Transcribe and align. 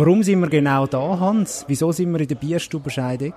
Warum 0.00 0.22
sind 0.22 0.40
wir 0.40 0.48
genau 0.48 0.86
da, 0.86 1.20
Hans? 1.20 1.66
Wieso 1.68 1.92
sind 1.92 2.10
wir 2.12 2.20
in 2.20 2.28
der 2.28 2.34
Bierstube 2.34 2.88
Scheideck? 2.88 3.34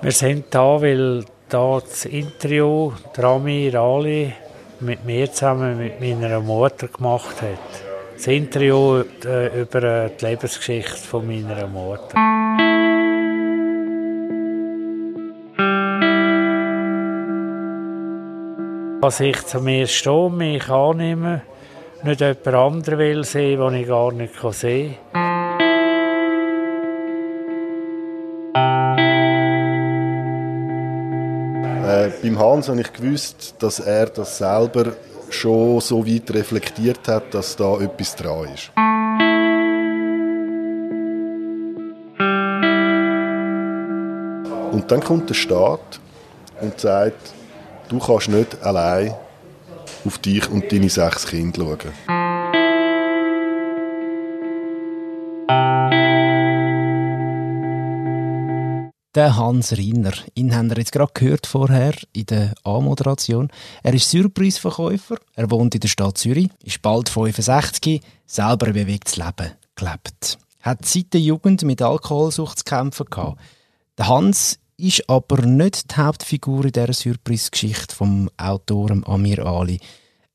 Wir 0.00 0.12
sind 0.12 0.44
da, 0.54 0.80
weil 0.80 1.24
da 1.48 1.80
das 1.80 2.04
Interview 2.04 2.92
Rami 3.16 3.68
Rali 3.68 4.32
mit 4.78 5.04
mir 5.04 5.32
zusammen 5.32 5.76
mit 5.76 6.00
meiner 6.00 6.38
Mutter 6.38 6.86
gemacht 6.86 7.42
hat. 7.42 7.58
Das 8.14 8.28
Interview 8.28 9.02
äh, 9.24 9.62
über 9.62 9.82
äh, 9.82 10.10
die 10.10 10.26
Lebensgeschichte 10.26 10.96
von 10.96 11.26
meiner 11.26 11.66
Mutter. 11.66 12.14
Was 19.00 19.18
ich 19.18 19.44
zu 19.44 19.60
mir 19.60 19.88
stehe, 19.88 20.30
mich 20.30 20.68
annehme, 20.68 21.42
nicht 22.04 22.20
jemand 22.20 22.46
anderen 22.46 22.98
will 23.00 23.24
sehen, 23.24 23.58
den 23.58 23.74
ich 23.74 23.88
gar 23.88 24.12
nicht 24.12 24.34
sehen 24.52 24.94
kann. 25.12 25.27
Äh, 31.88 32.10
beim 32.22 32.38
Hans 32.38 32.68
habe 32.68 32.80
ich 32.80 32.92
gewusst, 32.92 33.54
dass 33.58 33.80
er 33.80 34.06
das 34.06 34.38
selber 34.38 34.92
schon 35.30 35.80
so 35.80 36.06
weit 36.06 36.30
reflektiert 36.32 37.06
hat, 37.08 37.34
dass 37.34 37.56
da 37.56 37.80
etwas 37.80 38.16
dran 38.16 38.48
ist. 38.54 38.70
Und 44.72 44.90
dann 44.90 45.00
kommt 45.00 45.28
der 45.28 45.34
Staat 45.34 46.00
und 46.60 46.78
sagt, 46.78 47.32
du 47.88 47.98
kannst 47.98 48.28
nicht 48.28 48.62
allein 48.62 49.14
auf 50.04 50.18
dich 50.18 50.48
und 50.50 50.70
deine 50.70 50.88
sechs 50.88 51.26
Kinder 51.26 51.64
schauen. 51.64 52.17
Der 59.14 59.36
Hans 59.36 59.74
Riner. 59.74 60.12
Ihn 60.34 60.54
haben 60.54 60.68
wir 60.68 60.76
jetzt 60.76 60.92
gerade 60.92 61.12
gehört 61.14 61.46
vorher 61.46 61.94
in 62.12 62.26
der 62.26 62.52
A-Moderation. 62.62 63.48
Er 63.82 63.94
ist 63.94 64.10
Surprise-Verkäufer, 64.10 65.16
er 65.34 65.50
wohnt 65.50 65.74
in 65.74 65.80
der 65.80 65.88
Stadt 65.88 66.18
Zürich, 66.18 66.50
ist 66.62 66.82
bald 66.82 67.08
65, 67.08 68.02
selber 68.26 68.66
ein 68.66 68.74
bewegtes 68.74 69.16
Leben 69.16 69.52
gelebt. 69.76 70.38
Hat 70.60 70.84
seit 70.84 71.14
der 71.14 71.22
Jugend 71.22 71.62
mit 71.62 71.80
Alkoholsucht 71.80 72.58
zu 72.58 72.64
kämpfen 72.64 73.06
gehabt. 73.06 73.40
Der 73.96 74.08
Hans 74.08 74.58
ist 74.76 75.08
aber 75.08 75.40
nicht 75.46 75.90
die 75.90 75.96
Hauptfigur 75.96 76.66
in 76.66 76.72
dieser 76.72 76.92
Surprise-Geschichte 76.92 77.96
vom 77.96 78.28
Autor 78.36 78.90
Amir 79.06 79.46
Ali. 79.46 79.80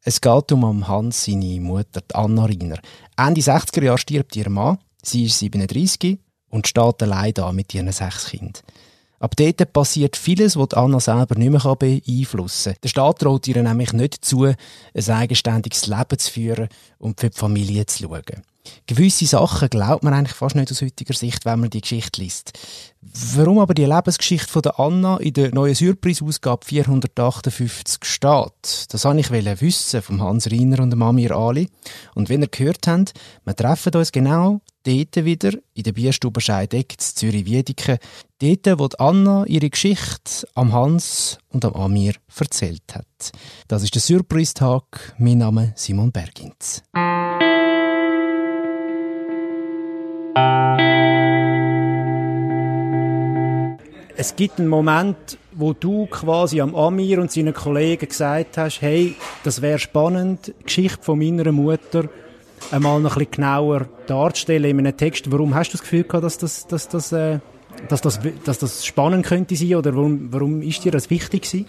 Es 0.01 0.19
geht 0.19 0.51
um 0.51 0.87
Hans, 0.87 1.25
seine 1.25 1.61
Mutter, 1.61 2.01
Anna 2.13 2.45
Riner. 2.45 2.79
Ende 3.17 3.41
60er 3.41 3.83
Jahre 3.83 3.99
stirbt 3.99 4.35
ihr 4.35 4.49
Mann, 4.49 4.79
sie 5.03 5.25
ist 5.25 5.37
37 5.37 6.17
und 6.53 6.67
steht 6.67 7.01
allein 7.01 7.33
da 7.33 7.51
mit 7.51 7.73
ihren 7.73 7.91
sechs 7.91 8.27
Kindern. 8.27 8.61
Ab 9.19 9.35
dort 9.35 9.73
passiert 9.73 10.15
vieles, 10.15 10.55
was 10.55 10.73
Anna 10.73 10.99
selber 10.99 11.35
nicht 11.35 11.49
mehr 11.49 11.75
beeinflussen 11.75 12.73
kann. 12.73 12.79
Der 12.83 12.89
Staat 12.89 13.19
traut 13.19 13.47
ihr 13.47 13.63
nämlich 13.63 13.91
nicht 13.91 14.23
zu, 14.23 14.43
ein 14.43 14.55
eigenständiges 14.93 15.87
Leben 15.87 16.19
zu 16.19 16.31
führen 16.31 16.69
und 16.99 17.19
für 17.19 17.31
die 17.31 17.37
Familie 17.37 17.85
zu 17.87 18.03
schauen. 18.03 18.43
Gewisse 18.87 19.25
Sachen 19.25 19.69
glaubt 19.69 20.03
man 20.03 20.13
eigentlich 20.13 20.35
fast 20.35 20.55
nicht 20.55 20.71
aus 20.71 20.81
heutiger 20.81 21.13
Sicht, 21.13 21.45
wenn 21.45 21.59
man 21.59 21.69
die 21.69 21.81
Geschichte 21.81 22.21
liest. 22.21 22.51
Warum 23.01 23.59
aber 23.59 23.73
die 23.73 23.85
Lebensgeschichte 23.85 24.47
von 24.47 24.61
der 24.61 24.79
Anna 24.79 25.17
in 25.17 25.33
der 25.33 25.53
neuen 25.53 25.75
Surprise-Ausgabe 25.75 26.65
458 26.65 28.03
steht, 28.03 28.87
das 28.89 29.05
wollte 29.05 29.19
ich 29.19 29.61
wissen 29.61 30.01
vom 30.01 30.21
Hans 30.21 30.49
Riener 30.49 30.81
und 30.81 30.91
dem 30.91 31.01
Amir 31.01 31.31
Ali. 31.31 31.69
Und 32.15 32.29
wenn 32.29 32.41
ihr 32.41 32.47
gehört 32.47 32.87
habt, 32.87 33.13
wir 33.43 33.55
treffen 33.55 33.93
uns 33.95 34.11
genau 34.11 34.61
dort 34.83 35.15
wieder 35.25 35.51
in 35.73 35.83
der 35.83 35.93
Bierstube 35.93 36.41
Scheideck 36.41 36.93
in 36.93 36.99
Zürich-Wiedeke, 36.99 37.99
dort, 38.39 38.79
wo 38.79 38.87
Anna 38.97 39.45
ihre 39.45 39.69
Geschichte 39.69 40.47
am 40.55 40.73
Hans 40.73 41.37
und 41.49 41.65
am 41.65 41.73
Amir 41.73 42.13
erzählt 42.37 42.93
hat. 42.93 43.31
Das 43.67 43.83
ist 43.83 43.95
der 43.95 44.01
Surprise-Tag. 44.01 45.15
Mein 45.17 45.39
Name 45.39 45.73
ist 45.75 45.85
Simon 45.85 46.11
Bergins. 46.11 46.83
Es 54.23 54.37
gibt 54.37 54.57
einen 54.57 54.69
Moment, 54.69 55.37
wo 55.51 55.73
du 55.73 56.05
quasi 56.05 56.61
am 56.61 56.75
Amir 56.75 57.19
und 57.19 57.29
seinen 57.29 57.53
Kollegen 57.53 58.07
gesagt 58.07 58.57
hast, 58.57 58.81
hey, 58.81 59.17
das 59.43 59.61
wäre 59.61 59.79
spannend, 59.79 60.53
die 60.59 60.63
Geschichte 60.63 61.03
von 61.03 61.19
meiner 61.19 61.51
Mutter 61.51 62.05
einmal 62.71 63.01
noch 63.01 63.17
ein 63.17 63.25
bisschen 63.25 63.31
genauer 63.31 63.89
darzustellen 64.07 64.63
in 64.63 64.79
einem 64.79 64.95
Text. 64.95 65.29
Warum 65.29 65.53
hast 65.53 65.71
du 65.71 65.73
das 65.73 65.81
Gefühl 65.81 66.03
gehabt, 66.03 66.23
dass 66.23 66.37
das, 66.37 66.65
dass 66.67 66.87
das, 66.87 67.11
äh, 67.11 67.39
dass 67.89 67.99
das, 67.99 68.21
dass 68.45 68.59
das 68.59 68.85
spannend 68.85 69.25
könnte 69.25 69.57
sein 69.57 69.75
oder 69.75 69.93
warum, 69.93 70.31
warum 70.31 70.61
ist 70.61 70.85
dir 70.85 70.93
das 70.93 71.09
wichtig 71.09 71.41
gewesen? 71.41 71.65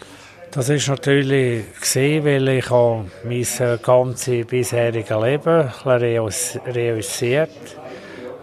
Das 0.52 0.68
ist 0.68 0.86
natürlich 0.86 1.64
gesehen, 1.80 2.24
weil 2.24 2.48
ich 2.50 2.70
mein 2.70 3.78
ganzes 3.82 4.46
bisheriges 4.46 5.10
Leben 5.10 5.70
realisiert 5.84 7.50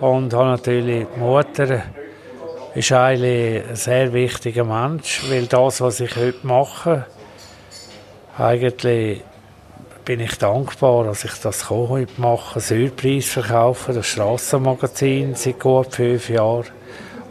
und 0.02 0.34
habe 0.34 0.50
natürlich 0.50 1.08
die 1.16 1.20
Mutter 1.22 1.84
ist 2.74 2.92
eigentlich 2.92 3.68
ein 3.68 3.76
sehr 3.76 4.14
wichtiger 4.14 4.64
Mensch, 4.64 5.30
weil 5.30 5.46
das, 5.46 5.82
was 5.82 6.00
ich 6.00 6.16
heute 6.16 6.46
mache, 6.48 7.06
eigentlich 8.38 9.24
bin 10.06 10.22
ich 10.22 10.38
dankbar, 10.38 11.04
dass 11.04 11.26
ich 11.26 11.34
das 11.42 11.70
heute 11.70 12.14
mache. 12.18 12.60
Surpreis 12.60 13.28
verkaufen, 13.28 13.96
das 13.96 14.08
Strassenmagazin 14.08 15.36
seit 15.36 15.60
gut 15.60 15.94
fünf 15.94 16.30
Jahren 16.30 16.66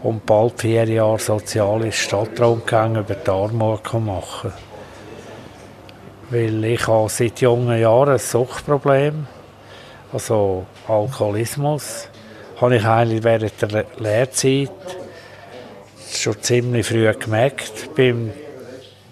und 0.02 0.24
bald 0.26 0.60
vier 0.60 0.84
Jahre 0.84 1.18
soziale 1.18 1.90
Stadtraumgänge 1.90 3.00
über 3.00 3.14
die 3.14 3.30
Armut 3.30 3.92
machen. 3.94 4.52
Weil 6.28 6.64
ich 6.64 6.86
habe 6.86 7.08
seit 7.08 7.40
jungen 7.40 7.80
Jahren 7.80 8.10
ein 8.10 8.18
Suchtproblem, 8.18 9.26
also 10.12 10.66
Alkoholismus, 10.86 12.08
habe 12.60 12.76
ich 12.76 12.84
eigentlich 12.84 13.24
während 13.24 13.60
der 13.62 13.86
Lehrzeit 13.98 14.99
schon 16.16 16.40
ziemlich 16.42 16.86
früh 16.86 17.12
gemerkt. 17.12 17.90
Beim 17.96 18.30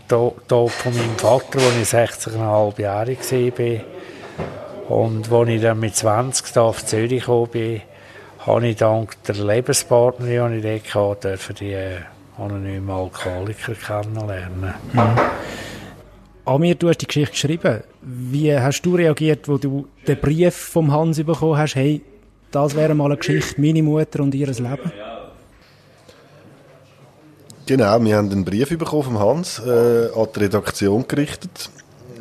Tod 0.09 0.71
von 0.71 0.95
meinem 0.95 1.17
Vater, 1.17 1.59
als 1.59 1.93
ich 1.93 1.99
16,5 1.99 2.81
Jahre 2.81 3.17
war. 3.17 3.81
Und 4.89 5.31
als 5.31 5.49
ich 5.49 5.61
dann 5.61 5.81
mit 5.81 5.95
20 5.95 6.57
auf 6.57 6.85
Zürich 6.85 7.21
gekommen 7.21 7.51
bin, 7.51 7.83
habe 8.47 8.69
ich 8.69 8.77
dank 8.77 9.23
der 9.25 9.35
Lebenspartnerin, 9.35 10.63
die 10.63 10.69
ich 10.69 10.91
dort 10.93 11.25
hatte, 11.25 11.55
die 11.55 11.73
äh, 11.73 11.97
anonymen 12.39 12.89
Alkoholiker 12.89 13.75
kennenlernen. 13.75 14.75
Mhm. 14.93 15.01
Amir, 16.47 16.75
du 16.77 16.89
hast 16.89 17.03
die 17.03 17.07
Geschichte 17.07 17.33
geschrieben. 17.33 17.83
Wie 18.01 18.57
hast 18.57 18.81
du 18.81 18.95
reagiert, 18.95 19.47
als 19.49 19.61
du 19.61 19.87
den 20.07 20.19
Brief 20.19 20.55
vom 20.55 20.91
Hans 20.91 21.23
bekommen 21.23 21.59
hast, 21.59 21.75
hey, 21.75 22.01
das 22.51 22.75
wäre 22.75 22.95
mal 22.95 23.07
eine 23.07 23.19
Geschichte, 23.19 23.61
meine 23.61 23.83
Mutter 23.83 24.21
und 24.21 24.35
ihr 24.35 24.47
Leben? 24.47 24.93
Genau, 27.69 28.03
wir 28.03 28.17
haben 28.17 28.31
einen 28.33 28.47
Brief 28.47 28.71
bekommen 28.71 29.03
vom 29.03 29.19
Hans 29.19 29.59
äh, 29.59 30.09
an 30.17 30.27
die 30.35 30.41
Redaktion 30.41 31.07
gerichtet 31.07 31.69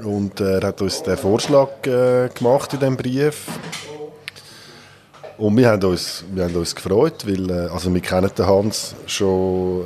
und 0.04 0.42
äh, 0.42 0.60
er 0.60 0.68
hat 0.68 0.82
uns 0.82 1.02
den 1.04 1.16
Vorschlag 1.16 1.70
äh, 1.88 2.28
gemacht 2.38 2.74
in 2.74 2.80
diesem 2.80 2.98
Brief. 2.98 3.48
Und 5.38 5.56
wir 5.56 5.70
haben 5.70 5.82
uns, 5.86 6.26
wir 6.34 6.44
haben 6.44 6.54
uns 6.54 6.76
gefreut, 6.76 7.26
weil 7.26 7.50
äh, 7.50 7.70
also 7.70 7.94
wir 7.94 8.02
kennen 8.02 8.30
den 8.38 8.46
Hans 8.46 8.94
schon 9.06 9.84
äh, 9.84 9.86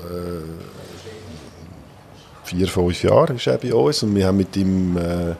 vier, 2.43 2.67
fünf 2.67 3.03
Jahre 3.03 3.33
ist 3.33 3.45
er 3.45 3.59
bei 3.59 3.71
uns 3.71 4.01
und 4.01 4.15
wir 4.15 4.25
haben 4.25 4.37
mit 4.37 4.57
ihm 4.57 4.97
äh, 4.97 5.35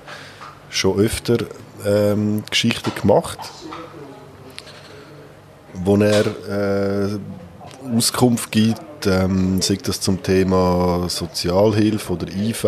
schon 0.70 1.00
öfter 1.00 1.38
ähm, 1.84 2.44
Geschichten 2.48 2.92
gemacht, 2.94 3.40
wo 5.74 5.98
er 5.98 6.26
Auskunft 7.98 8.52
gibt 8.52 8.91
ähm, 9.08 9.62
sei 9.62 9.78
das 9.84 10.02
zum 10.02 10.22
Thema 10.22 11.08
Sozialhilfe 11.10 12.14
oder 12.14 12.28
IV, 12.28 12.62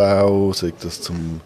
sei 0.54 0.74
das 0.82 1.02
zum, 1.02 1.42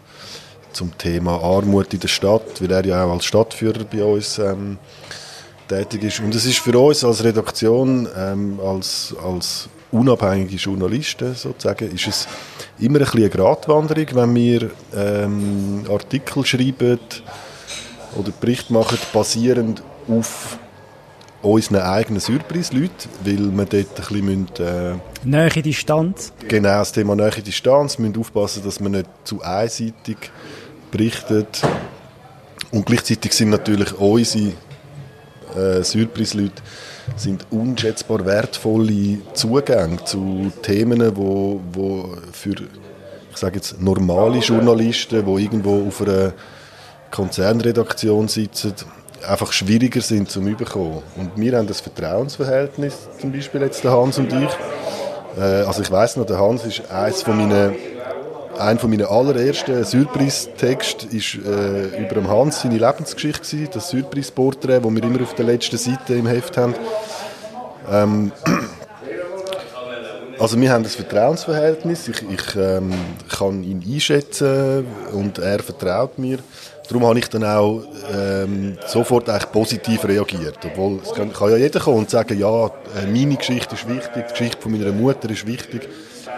zum 0.72 0.96
Thema 0.96 1.42
Armut 1.42 1.92
in 1.94 2.00
der 2.00 2.08
Stadt, 2.08 2.60
weil 2.60 2.70
er 2.70 2.84
ja 2.84 3.04
auch 3.04 3.12
als 3.12 3.24
Stadtführer 3.24 3.84
bei 3.84 4.02
uns 4.02 4.38
ähm, 4.38 4.78
tätig 5.68 6.04
ist. 6.04 6.20
Und 6.20 6.34
es 6.34 6.44
ist 6.44 6.58
für 6.58 6.78
uns 6.78 7.04
als 7.04 7.22
Redaktion, 7.22 8.08
ähm, 8.16 8.58
als, 8.60 9.14
als 9.24 9.68
unabhängige 9.90 10.56
Journalisten 10.56 11.34
sozusagen, 11.34 11.90
ist 11.90 12.06
es 12.06 12.28
immer 12.78 12.98
ein 12.98 13.04
bisschen 13.04 13.20
eine 13.20 13.30
Gratwanderung, 13.30 14.06
wenn 14.12 14.34
wir 14.34 14.70
ähm, 14.94 15.84
Artikel 15.88 16.44
schreiben 16.44 16.98
oder 18.16 18.30
Bericht 18.40 18.70
machen, 18.70 18.98
basierend 19.12 19.82
auf 20.08 20.58
unseren 21.42 21.76
eigenen 21.76 22.20
Surprise-Leuten, 22.20 23.08
weil 23.24 23.56
wir 23.56 23.64
dort 23.64 23.74
ein 23.74 23.84
bisschen 23.94 24.24
müssen, 24.24 24.46
äh, 24.58 24.94
Nähe 25.24 25.62
Distanz. 25.62 26.32
Genau, 26.48 26.78
das 26.78 26.92
Thema 26.92 27.14
Nähe 27.14 27.30
Distanz. 27.30 27.98
Wir 27.98 28.06
müssen 28.06 28.20
aufpassen, 28.20 28.62
dass 28.64 28.80
man 28.80 28.92
nicht 28.92 29.08
zu 29.24 29.42
einseitig 29.42 30.30
berichtet. 30.90 31.62
Und 32.70 32.86
gleichzeitig 32.86 33.32
sind 33.32 33.50
natürlich 33.50 33.92
unsere 33.98 34.52
äh, 35.56 35.82
Surprise-Leute 35.82 36.62
sind 37.16 37.46
unschätzbar 37.50 38.24
wertvolle 38.26 39.18
Zugänge 39.32 40.04
zu 40.04 40.52
Themen, 40.62 41.16
wo, 41.16 41.60
wo 41.72 42.16
für 42.32 42.54
ich 43.30 43.36
sage 43.36 43.56
jetzt 43.56 43.80
normale 43.80 44.38
Journalisten, 44.38 45.24
die 45.24 45.42
irgendwo 45.42 45.86
auf 45.86 46.02
einer 46.02 46.32
Konzernredaktion 47.10 48.28
sitzen, 48.28 48.74
einfach 49.26 49.52
schwieriger 49.52 50.00
sind 50.00 50.30
zum 50.30 50.46
überkommen. 50.46 51.02
Und 51.16 51.32
wir 51.36 51.56
haben 51.56 51.66
das 51.66 51.80
Vertrauensverhältnis, 51.80 53.08
zum 53.20 53.32
Beispiel 53.32 53.62
jetzt 53.62 53.84
der 53.84 53.92
Hans 53.92 54.18
und 54.18 54.32
ich. 54.32 54.50
Äh, 55.36 55.40
also 55.40 55.82
ich 55.82 55.90
weiß 55.90 56.16
noch, 56.16 56.26
der 56.26 56.38
Hans 56.38 56.64
ist 56.64 56.90
eins 56.90 57.22
von 57.22 57.36
meinen 57.36 57.74
ein 58.58 58.78
von 58.80 58.90
meinen 58.90 59.06
allerersten 59.06 59.84
Surprise-Texte 59.84 61.06
ist 61.16 61.36
äh, 61.36 62.02
über 62.02 62.14
dem 62.14 62.28
Hans 62.28 62.62
seine 62.62 62.78
Lebensgeschichte 62.78 63.42
gewesen, 63.56 63.70
das 63.72 63.90
Surprise-Porträt, 63.90 64.80
das 64.80 64.92
wir 64.92 65.02
immer 65.04 65.22
auf 65.22 65.34
der 65.34 65.44
letzten 65.44 65.78
Seite 65.78 66.14
im 66.14 66.26
Heft 66.26 66.56
haben. 66.56 66.74
Ähm, 67.88 68.32
also 70.38 70.60
wir 70.60 70.70
haben 70.70 70.84
ein 70.84 70.90
Vertrauensverhältnis, 70.90 72.08
ich, 72.08 72.22
ich 72.22 72.56
ähm, 72.56 72.92
kann 73.28 73.62
ihn 73.64 73.82
einschätzen 73.86 74.86
und 75.12 75.38
er 75.38 75.60
vertraut 75.60 76.18
mir. 76.18 76.38
Darum 76.88 77.06
habe 77.06 77.18
ich 77.18 77.28
dann 77.28 77.44
auch 77.44 77.82
ähm, 78.14 78.78
sofort 78.86 79.26
positiv 79.52 80.04
reagiert. 80.04 80.58
Obwohl, 80.64 81.00
es 81.02 81.12
kann, 81.12 81.32
kann 81.32 81.50
ja 81.50 81.56
jeder 81.58 81.80
kommen 81.80 81.98
und 81.98 82.10
sagen, 82.10 82.38
ja, 82.38 82.66
äh, 82.66 83.06
meine 83.06 83.36
Geschichte 83.36 83.74
ist 83.74 83.86
wichtig, 83.86 84.26
die 84.26 84.32
Geschichte 84.32 84.62
von 84.62 84.72
meiner 84.72 84.92
Mutter 84.92 85.28
ist 85.28 85.46
wichtig. 85.46 85.88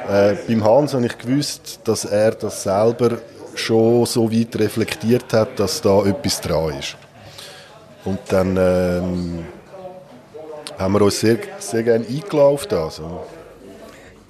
Äh, 0.09 0.35
beim 0.49 0.65
Hans 0.65 0.95
habe 0.95 1.07
ich 1.07 1.17
gewusst, 1.17 1.81
dass 1.85 2.05
er 2.05 2.33
das 2.33 2.65
selber 2.65 3.19
schon 3.55 4.07
so 4.07 4.33
weit 4.33 4.59
reflektiert 4.59 5.33
hat, 5.33 5.61
dass 5.61 5.81
da 5.81 6.05
etwas 6.05 6.41
dran 6.41 6.79
ist. 6.79 6.97
Und 8.05 8.19
dann 8.29 8.57
ähm, 8.57 9.45
haben 10.79 10.95
wir 10.95 11.03
uns 11.03 11.21
sehr, 11.21 11.39
sehr 11.59 11.83
gerne 11.83 12.07
eingeladen 12.07 12.55
auf 12.55 12.67
das. 12.67 13.01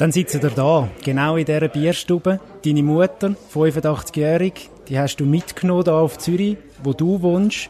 Dann 0.00 0.12
sitzt 0.12 0.35
ihr 0.35 0.41
da, 0.41 0.88
genau 1.05 1.37
in 1.37 1.44
dieser 1.44 1.69
Bierstube. 1.69 2.41
Deine 2.64 2.82
Mutter, 2.82 3.35
85-jährig, 3.52 4.70
die 4.88 4.99
hast 4.99 5.17
du 5.17 5.26
mitgenommen 5.26 5.85
da 5.85 6.00
auf 6.00 6.17
Zürich, 6.17 6.56
wo 6.82 6.94
du 6.94 7.20
wohnst, 7.20 7.69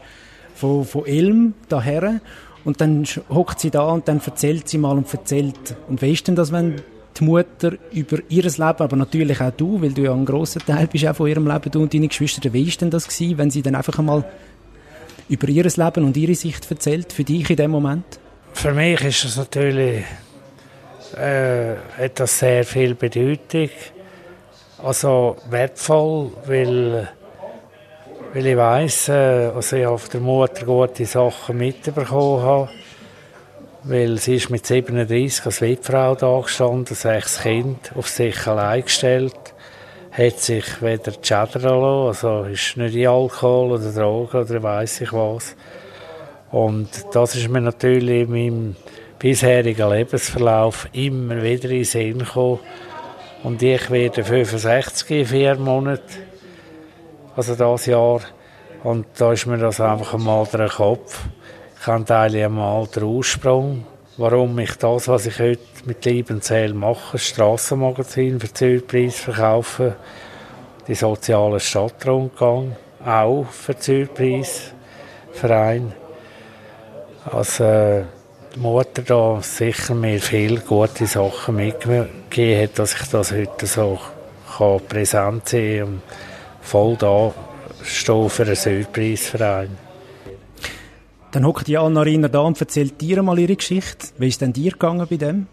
von, 0.55 0.85
von 0.85 1.05
Elm 1.05 1.55
daher. 1.67 2.21
Und 2.63 2.79
dann 2.79 3.05
hockt 3.29 3.59
sie 3.59 3.69
da 3.69 3.89
und 3.89 4.07
dann 4.07 4.21
erzählt 4.25 4.69
sie 4.69 4.77
mal 4.77 4.95
und 4.95 5.13
erzählt. 5.13 5.75
Und 5.89 6.01
wie 6.01 6.13
ist 6.13 6.25
denn 6.25 6.37
das, 6.37 6.53
wenn 6.53 6.81
die 7.19 7.23
Mutter 7.25 7.73
über 7.91 8.19
ihr 8.29 8.43
Leben, 8.43 8.61
aber 8.61 8.95
natürlich 8.95 9.41
auch 9.41 9.51
du, 9.51 9.81
weil 9.81 9.91
du 9.91 10.03
ja 10.03 10.13
ein 10.13 10.23
grosser 10.23 10.61
Teil 10.61 10.87
bist 10.87 11.05
auch 11.05 11.17
von 11.17 11.27
ihrem 11.27 11.45
Leben, 11.45 11.69
du 11.69 11.81
und 11.81 11.93
deine 11.93 12.07
Geschwister, 12.07 12.53
wie 12.53 12.65
ist 12.65 12.79
denn 12.79 12.91
das 12.91 13.09
gewesen, 13.09 13.39
wenn 13.39 13.51
sie 13.51 13.61
dann 13.61 13.75
einfach 13.75 13.99
einmal 13.99 14.23
über 15.27 15.49
ihr 15.49 15.65
Leben 15.65 16.05
und 16.05 16.15
ihre 16.15 16.35
Sicht 16.35 16.71
erzählt, 16.71 17.11
für 17.11 17.25
dich 17.25 17.49
in 17.49 17.57
dem 17.57 17.71
Moment? 17.71 18.05
Für 18.53 18.73
mich 18.73 19.03
ist 19.03 19.25
es 19.25 19.35
natürlich 19.35 20.05
äh, 21.17 21.73
etwas 21.97 22.39
sehr 22.39 22.63
viel 22.63 22.95
Bedeutung, 22.95 23.69
also 24.83 25.37
wertvoll, 25.49 26.31
weil, 26.45 27.07
weil 28.33 28.45
ich 28.45 28.57
weiss, 28.57 29.09
äh, 29.09 29.51
dass 29.51 29.71
ich 29.73 29.85
auf 29.85 30.09
der 30.09 30.21
Mutter 30.21 30.65
gute 30.65 31.05
Sachen 31.05 31.57
mitbekommen 31.57 32.43
habe. 32.43 32.69
Weil 33.83 34.19
sie 34.19 34.35
ist 34.35 34.49
mit 34.49 34.65
37 34.65 35.45
als 35.45 35.61
Witfrau 35.61 36.15
da 36.15 36.39
gestanden, 36.39 36.95
sechs 36.95 37.41
Kind 37.41 37.91
auf 37.95 38.07
sich 38.09 38.45
allein 38.45 38.83
gestellt, 38.83 39.55
hat 40.11 40.39
sich 40.39 40.81
weder 40.81 41.13
lassen, 41.13 41.65
also 41.65 42.43
ist 42.43 42.77
nicht 42.77 42.95
in 42.95 43.07
Alkohol 43.07 43.71
oder 43.71 43.91
Drogen 43.91 44.41
oder 44.41 44.61
weiss 44.61 45.01
ich 45.01 45.11
was. 45.13 45.55
Und 46.51 46.89
das 47.13 47.35
ist 47.35 47.49
mir 47.49 47.61
natürlich 47.61 48.23
in 48.23 48.31
meinem 48.31 48.75
bisherigen 49.21 49.89
Lebensverlauf 49.89 50.87
immer 50.93 51.43
wieder 51.43 51.69
in 51.69 51.83
Sinn 51.83 52.19
gekommen. 52.19 52.59
Und 53.43 53.61
ich 53.61 53.89
werde 53.89 54.23
65 54.23 55.09
in 55.11 55.25
vier 55.25 55.55
Monaten, 55.55 56.23
also 57.35 57.55
das 57.55 57.85
Jahr. 57.85 58.21
Und 58.83 59.05
da 59.17 59.31
ist 59.31 59.45
mir 59.45 59.57
das 59.57 59.79
einfach 59.79 60.15
einmal 60.15 60.45
der 60.47 60.69
Kopf 60.69 61.19
kennt 61.83 62.11
eigentlich 62.11 62.45
einmal 62.45 62.85
den 62.87 63.03
Ursprung, 63.03 63.85
warum 64.17 64.57
ich 64.59 64.75
das, 64.75 65.07
was 65.07 65.25
ich 65.25 65.39
heute 65.39 65.61
mit 65.85 66.05
Liebenzähl 66.05 66.73
mache, 66.73 67.13
das 67.13 67.25
Strassenmagazin 67.25 68.39
für 68.39 68.53
Zürich 68.53 69.15
verkaufe, 69.15 69.95
die 70.87 70.93
soziale 70.93 71.59
Stadtrundgang, 71.59 72.75
auch 73.03 73.45
für 73.45 73.75
Zürich 73.77 74.47
Verein. 75.31 75.93
Also, 77.31 77.63
äh, 77.63 78.03
die 78.55 78.59
Mutter 78.59 79.01
da 79.01 79.41
sicher 79.41 79.95
mir 79.95 80.19
viele 80.19 80.59
gute 80.59 81.07
Sachen 81.07 81.55
mitgegeben 81.55 82.63
hat, 82.63 82.79
dass 82.79 82.99
ich 82.99 83.07
das 83.07 83.31
heute 83.31 83.65
so 83.65 83.99
kann 84.57 84.81
präsent 84.87 85.47
sein 85.47 85.83
und 85.83 86.01
voll 86.61 86.95
da 86.97 87.33
stehe 87.83 88.29
für 88.29 88.43
einen 88.43 88.55
Südpreisverein. 88.55 89.77
Dann 91.31 91.45
hockt 91.45 91.67
die 91.67 91.77
Anna 91.77 92.01
Riner 92.01 92.29
da 92.29 92.41
und 92.41 92.59
erzählt 92.59 92.99
dir 92.99 93.23
mal 93.23 93.39
ihre 93.39 93.55
Geschichte. 93.55 94.07
Wie 94.17 94.27
ist 94.27 94.41
denn 94.41 94.51
dir 94.51 94.71
gegangen 94.71 95.07
bei 95.09 95.15
dem? 95.15 95.47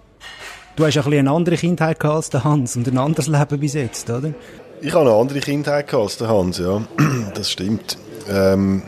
Du 0.75 0.85
hast 0.85 0.97
ein 0.97 1.05
bisschen 1.05 1.21
eine 1.21 1.31
andere 1.31 1.57
Kindheit 1.57 2.01
gehabt 2.01 2.17
als 2.17 2.31
der 2.31 2.45
Hans 2.45 2.77
und 2.77 2.89
ein 2.89 2.99
anderes 2.99 3.29
Leben 3.29 3.61
bis 3.61 3.75
jetzt, 3.75 4.11
oder? 4.11 4.33
Ich 4.81 4.93
habe 4.93 5.09
eine 5.09 5.19
andere 5.19 5.41
Kindheit 5.41 5.89
gehabt 5.89 6.05
als 6.05 6.19
der 6.19 6.29
Hans, 6.29 6.59
ja. 6.59 6.83
Das 7.35 7.51
stimmt. 7.51 7.97
Ähm 8.29 8.83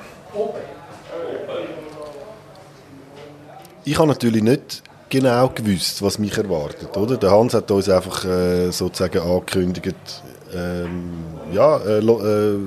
ich 3.85 3.99
habe 3.99 4.09
natürlich 4.09 4.43
nicht 4.43 4.83
genau 5.09 5.49
gewusst, 5.49 6.03
was 6.03 6.19
mich 6.19 6.37
erwartet, 6.37 6.97
oder? 6.97 7.17
Der 7.17 7.31
Hans 7.31 7.55
hat 7.55 7.71
uns 7.71 7.89
einfach 7.89 8.25
äh, 8.25 8.71
sozusagen 8.71 9.21
angekündigt, 9.21 9.97
ähm, 10.55 11.25
ja, 11.53 11.79
äh, 11.79 11.99
äh, 11.99 12.59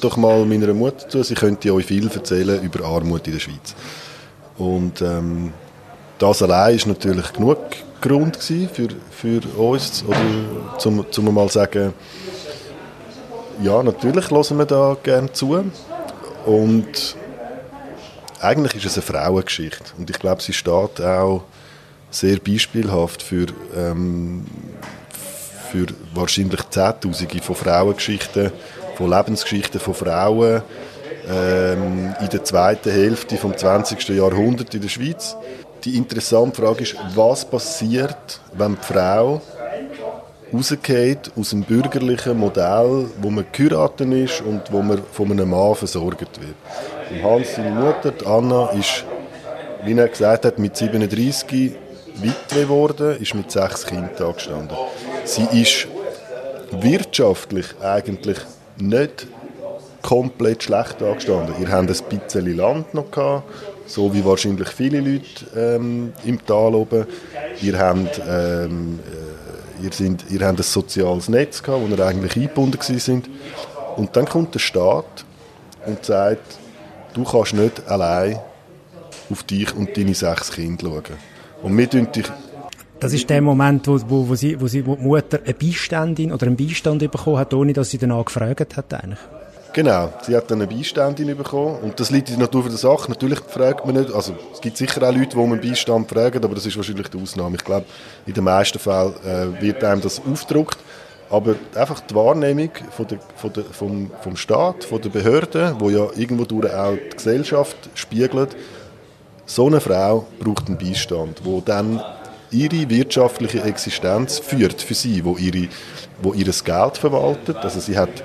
doch 0.00 0.16
mal 0.16 0.44
meiner 0.44 0.72
Mutter 0.74 1.08
zu, 1.08 1.22
sie 1.22 1.34
könnte 1.34 1.72
euch 1.72 1.86
viel 1.86 2.10
erzählen 2.10 2.62
über 2.62 2.84
Armut 2.84 3.26
in 3.26 3.32
der 3.34 3.40
Schweiz. 3.40 3.74
Und 4.58 5.02
ähm, 5.02 5.52
das 6.18 6.42
allein 6.42 6.76
ist 6.76 6.86
natürlich 6.86 7.32
genug 7.32 7.58
Grund 8.00 8.36
für, 8.36 8.88
für 9.10 9.40
uns, 9.58 10.04
oder 10.06 10.78
zum, 10.78 11.04
zum 11.10 11.34
mal 11.34 11.48
sagen, 11.48 11.92
ja, 13.62 13.82
natürlich 13.82 14.30
hören 14.30 14.58
wir 14.58 14.66
da 14.66 14.96
gerne 15.02 15.32
zu. 15.32 15.64
Und 16.44 17.16
eigentlich 18.40 18.74
ist 18.84 18.96
es 18.96 19.10
eine 19.10 19.18
Frauengeschichte. 19.18 19.92
Und 19.98 20.10
ich 20.10 20.18
glaube, 20.18 20.42
sie 20.42 20.52
steht 20.52 21.00
auch 21.00 21.44
sehr 22.10 22.38
beispielhaft 22.38 23.22
für, 23.22 23.46
ähm, 23.74 24.46
für 25.70 25.86
wahrscheinlich 26.14 26.60
Zehntausende 26.70 27.42
von 27.42 27.56
Frauengeschichten, 27.56 28.52
von 28.96 29.10
Lebensgeschichten 29.10 29.80
von 29.80 29.94
Frauen 29.94 30.62
ähm, 31.28 32.14
in 32.20 32.28
der 32.28 32.44
zweiten 32.44 32.90
Hälfte 32.90 33.36
des 33.36 33.56
20. 33.60 34.08
Jahrhunderts 34.10 34.74
in 34.74 34.80
der 34.80 34.88
Schweiz. 34.88 35.36
Die 35.84 35.96
interessante 35.96 36.62
Frage 36.62 36.82
ist, 36.82 36.96
was 37.14 37.44
passiert, 37.44 38.40
wenn 38.54 38.76
die 38.76 38.94
Frau 38.94 39.42
rausgeht 40.52 41.30
aus 41.36 41.50
dem 41.50 41.62
bürgerlichen 41.62 42.38
Modell, 42.38 43.08
wo 43.20 43.30
man 43.30 43.44
geheiratet 43.52 44.12
ist 44.12 44.40
und 44.42 44.62
wo 44.70 44.82
man 44.82 45.02
von 45.12 45.30
einem 45.30 45.50
Mann 45.50 45.74
versorgt 45.74 46.40
wird. 46.40 46.54
Und 47.10 47.22
Hans, 47.22 47.54
seine 47.54 47.70
Mutter, 47.70 48.12
Anna, 48.26 48.70
ist, 48.70 49.04
wie 49.84 49.98
er 49.98 50.08
gesagt 50.08 50.44
hat, 50.44 50.58
mit 50.58 50.76
37 50.76 51.72
Witwe 52.16 52.60
geworden, 52.60 53.16
ist 53.20 53.34
mit 53.34 53.50
sechs 53.50 53.86
Kindern 53.86 54.10
angestanden. 54.18 54.76
Sie 55.24 55.46
ist 55.60 55.88
wirtschaftlich 56.70 57.66
eigentlich 57.80 58.38
nicht 58.78 59.26
komplett 60.02 60.62
schlecht 60.62 61.02
angestanden. 61.02 61.54
Ihr 61.60 61.70
habt 61.70 61.90
ein 61.90 62.18
bisschen 62.18 62.56
Land 62.56 62.94
noch 62.94 63.10
gehabt, 63.10 63.44
so 63.86 64.12
wie 64.14 64.24
wahrscheinlich 64.24 64.68
viele 64.68 65.00
Leute 65.00 65.46
ähm, 65.56 66.12
im 66.24 66.44
Tal 66.46 66.74
oben. 66.74 67.06
Ihr 67.60 67.78
habt, 67.78 68.20
ähm, 68.28 69.00
äh, 69.04 69.25
ihr, 69.82 69.92
sind, 69.92 70.24
ihr 70.30 70.46
habt 70.46 70.58
ein 70.58 70.62
soziales 70.62 71.28
Netz 71.28 71.62
gehabt, 71.62 71.82
wo 71.82 71.94
ihr 71.94 72.04
eigentlich 72.04 72.36
eingebunden 72.36 72.80
sind. 72.80 73.28
Und 73.96 74.16
dann 74.16 74.26
kommt 74.26 74.54
der 74.54 74.58
Staat 74.58 75.24
und 75.86 76.04
sagt, 76.04 76.58
du 77.14 77.24
kannst 77.24 77.54
nicht 77.54 77.88
allein 77.88 78.38
auf 79.30 79.42
dich 79.42 79.74
und 79.74 79.96
deine 79.96 80.14
sechs 80.14 80.52
Kinder 80.52 80.86
schauen. 80.86 81.16
Und 81.62 81.76
wir 81.76 81.86
dich 81.86 82.30
das 82.98 83.12
ist 83.12 83.28
der 83.28 83.42
Moment, 83.42 83.86
wo, 83.88 84.00
wo, 84.08 84.28
wo, 84.28 84.34
sie, 84.34 84.58
wo, 84.58 84.66
sie, 84.68 84.86
wo 84.86 84.96
die 84.96 85.02
Mutter 85.02 85.40
eine 85.44 85.52
Beiständin 85.52 86.32
oder 86.32 86.46
einen 86.46 86.56
Beistand 86.56 87.00
bekommen 87.00 87.36
hat, 87.36 87.52
ohne 87.52 87.74
dass 87.74 87.90
sie 87.90 87.98
danach 87.98 88.24
gefragt 88.24 88.76
hat 88.76 88.94
eigentlich. 88.94 89.18
Genau, 89.76 90.10
sie 90.22 90.34
hat 90.34 90.50
dann 90.50 90.62
eine 90.62 90.74
Beiständin 90.74 91.36
bekommen 91.36 91.76
und 91.82 92.00
das 92.00 92.10
liegt 92.10 92.30
in 92.30 92.38
der 92.38 92.46
Natur 92.46 92.62
der 92.62 92.78
Sache. 92.78 93.10
Natürlich 93.10 93.40
fragt 93.40 93.84
man 93.84 93.94
nicht, 93.94 94.10
also 94.10 94.34
es 94.50 94.62
gibt 94.62 94.78
sicher 94.78 95.06
auch 95.06 95.12
Leute, 95.12 95.32
die 95.32 95.36
um 95.36 95.52
einen 95.52 95.60
Beistand 95.60 96.08
fragen, 96.08 96.42
aber 96.42 96.54
das 96.54 96.64
ist 96.64 96.78
wahrscheinlich 96.78 97.08
die 97.08 97.20
Ausnahme. 97.20 97.56
Ich 97.56 97.64
glaube, 97.64 97.84
in 98.24 98.32
den 98.32 98.44
meisten 98.44 98.78
Fällen 98.78 99.12
äh, 99.22 99.60
wird 99.60 99.84
einem 99.84 100.00
das 100.00 100.18
aufgedruckt. 100.18 100.78
Aber 101.28 101.56
einfach 101.74 102.00
die 102.00 102.14
Wahrnehmung 102.14 102.70
von 102.90 103.06
der, 103.06 103.18
von 103.36 103.52
der, 103.52 103.64
vom, 103.64 104.10
vom 104.22 104.36
Staat, 104.38 104.82
von 104.84 105.02
der 105.02 105.10
Behörden, 105.10 105.74
wo 105.78 105.90
ja 105.90 106.08
irgendwo 106.16 106.46
durch 106.46 106.72
auch 106.72 106.94
die 106.94 107.14
Gesellschaft 107.14 107.76
spiegelt, 107.92 108.56
so 109.44 109.66
eine 109.66 109.82
Frau 109.82 110.26
braucht 110.38 110.68
einen 110.68 110.78
Beistand, 110.78 111.42
wo 111.44 111.60
dann 111.60 112.02
ihre 112.50 112.88
wirtschaftliche 112.88 113.62
Existenz 113.62 114.38
führt 114.38 114.80
für 114.80 114.94
sie, 114.94 115.22
wo, 115.22 115.36
ihre, 115.36 115.68
wo 116.22 116.32
ihres 116.32 116.64
Geld 116.64 116.96
verwaltet. 116.96 117.56
Also 117.56 117.78
sie 117.80 117.98
hat 117.98 118.22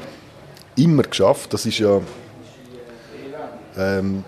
immer 0.76 1.04
geschafft. 1.04 1.54
Das 1.54 1.66
ist 1.66 1.80
ja 1.80 2.02
ähm, 3.78 4.24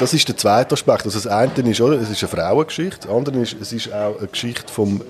das 0.00 0.14
ist 0.14 0.26
der 0.28 0.36
zweite 0.36 0.72
Aspekt. 0.72 1.04
Also 1.04 1.18
das 1.18 1.26
eine 1.26 1.52
ist, 1.70 1.80
oder, 1.80 2.00
es 2.00 2.08
ist 2.08 2.22
eine 2.22 2.28
Frauengeschichte, 2.28 3.06
das 3.06 3.14
andere 3.14 3.38
ist, 3.40 3.54
es 3.60 3.72
ist 3.72 3.92
auch 3.92 4.18
eine 4.18 4.28
Geschichte 4.28 4.72
vom 4.72 5.02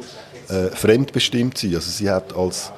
äh, 0.49 0.67
Fremdbestimmtsein. 0.75 1.75
Also 1.77 1.91
sie 1.91 2.11
hat 2.11 2.35
als, 2.35 2.73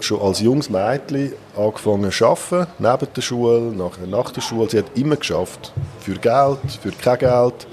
schon 0.00 0.20
als 0.22 0.40
junges 0.40 0.70
Mädchen 0.70 1.34
angefangen 1.56 2.10
zu 2.10 2.26
arbeiten, 2.26 2.66
neben 2.78 3.08
der 3.14 3.22
Schule, 3.22 3.60
nachher 3.76 4.06
nach 4.06 4.30
der 4.30 4.40
Schule. 4.40 4.70
Sie 4.70 4.78
hat 4.78 4.86
immer 4.94 5.16
geschafft, 5.16 5.72
für 6.00 6.14
Geld, 6.14 6.58
für 6.80 6.92
kein 6.92 7.18
Geld, 7.18 7.66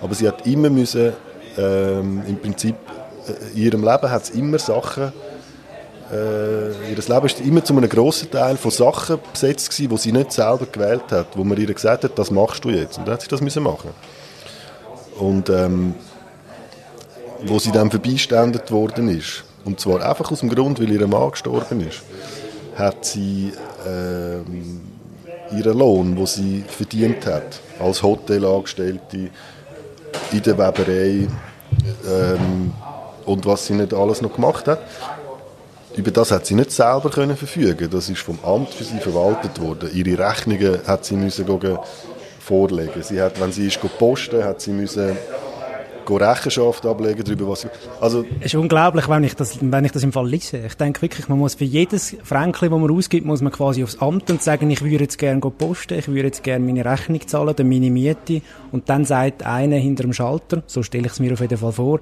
aber 0.00 0.14
sie 0.14 0.28
hat 0.28 0.46
immer 0.46 0.70
müssen, 0.70 1.12
ähm, 1.58 2.22
im 2.28 2.38
Prinzip, 2.38 2.76
äh, 3.26 3.56
in 3.56 3.62
ihrem 3.62 3.82
Leben 3.82 4.10
hat 4.10 4.22
es 4.22 4.30
immer 4.30 4.60
Sachen 4.60 5.12
äh, 6.12 6.90
ihr 6.90 6.96
Leben 6.96 7.08
war 7.08 7.44
immer 7.44 7.64
zu 7.64 7.76
einem 7.76 7.88
grossen 7.88 8.30
Teil 8.30 8.56
von 8.56 8.70
Sachen 8.70 9.18
besetzt 9.32 9.70
gewesen, 9.70 9.90
die 9.90 9.96
sie 9.98 10.12
nicht 10.12 10.32
selber 10.32 10.66
gewählt 10.70 11.10
hat, 11.10 11.36
wo 11.36 11.44
man 11.44 11.58
ihr 11.58 11.72
gesagt 11.72 12.04
hat, 12.04 12.18
das 12.18 12.30
machst 12.30 12.64
du 12.64 12.70
jetzt. 12.70 12.98
Und 12.98 13.06
dann 13.06 13.14
hat 13.14 13.22
sie 13.22 13.28
das 13.28 13.40
müssen 13.40 13.62
machen. 13.62 13.90
Und 15.18 15.48
ähm, 15.50 15.94
wo 17.44 17.58
sie 17.58 17.72
dann 17.72 17.90
verbeiständert 17.90 18.70
worden 18.70 19.08
ist, 19.08 19.44
und 19.64 19.80
zwar 19.80 20.08
einfach 20.08 20.30
aus 20.30 20.40
dem 20.40 20.48
Grund, 20.48 20.80
weil 20.80 20.90
ihr 20.90 21.06
Mann 21.06 21.32
gestorben 21.32 21.80
ist, 21.80 22.02
hat 22.76 23.04
sie 23.04 23.52
ähm, 23.86 24.80
ihren 25.52 25.78
Lohn, 25.78 26.14
den 26.14 26.26
sie 26.26 26.64
verdient 26.66 27.26
hat, 27.26 27.60
als 27.80 28.02
Hotelangestellte 28.02 29.30
in 30.32 30.42
der 30.42 30.58
Weberei 30.58 31.28
ähm, 32.06 32.72
und 33.24 33.44
was 33.44 33.66
sie 33.66 33.74
nicht 33.74 33.92
alles 33.92 34.22
noch 34.22 34.34
gemacht 34.34 34.68
hat, 34.68 34.80
über 35.96 36.10
das 36.10 36.30
hat 36.30 36.46
sie 36.46 36.54
nicht 36.54 36.72
selber 36.72 37.10
können 37.10 37.36
verfügen. 37.36 37.88
Das 37.90 38.08
ist 38.08 38.20
vom 38.20 38.38
Amt 38.44 38.70
für 38.70 38.84
sie 38.84 38.98
verwaltet 38.98 39.60
worden. 39.60 39.90
Ihre 39.92 40.18
Rechnungen 40.18 40.78
hat 40.86 41.04
sie 41.04 41.16
müssen 41.16 41.46
vorlegen. 42.38 43.02
Sie 43.02 43.20
hat, 43.20 43.40
wenn 43.40 43.52
sie 43.52 43.66
ist 43.66 43.80
posten, 43.98 44.44
hat 44.44 44.60
sie 44.60 44.72
müssen 44.72 45.16
Rechenschaft 46.08 46.86
ablegen 46.86 47.24
darüber, 47.24 47.48
was 47.48 47.62
sie... 47.62 47.68
Also 48.00 48.24
es 48.38 48.46
ist 48.46 48.54
unglaublich, 48.54 49.08
wenn 49.08 49.24
ich, 49.24 49.34
das, 49.34 49.58
wenn 49.60 49.84
ich 49.84 49.92
das 49.92 50.04
im 50.04 50.12
Fall 50.12 50.28
lese. 50.28 50.58
Ich 50.58 50.74
denke 50.74 51.02
wirklich, 51.02 51.28
man 51.28 51.38
muss 51.38 51.54
für 51.54 51.64
jedes 51.64 52.16
Fränkchen, 52.22 52.70
das 52.70 52.78
man 52.78 52.90
ausgibt, 52.90 53.26
muss 53.26 53.42
man 53.42 53.52
quasi 53.52 53.82
aufs 53.82 54.00
Amt 54.00 54.30
und 54.30 54.42
sagen, 54.42 54.70
ich 54.70 54.82
würde 54.82 55.04
jetzt 55.04 55.18
gerne 55.18 55.40
posten, 55.40 55.98
ich 55.98 56.06
würde 56.06 56.28
jetzt 56.28 56.44
gerne 56.44 56.64
meine 56.64 56.84
Rechnung 56.84 57.26
zahlen, 57.26 57.54
meine 57.58 57.90
Miete. 57.90 58.42
Und 58.70 58.88
dann 58.88 59.04
sagt 59.04 59.44
einer 59.44 59.76
hinter 59.76 60.04
dem 60.04 60.12
Schalter, 60.12 60.62
so 60.66 60.82
stelle 60.82 61.06
ich 61.06 61.12
es 61.12 61.20
mir 61.20 61.32
auf 61.32 61.40
jeden 61.40 61.58
Fall 61.58 61.72
vor, 61.72 62.00